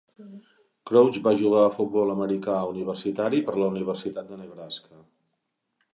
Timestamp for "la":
3.65-3.71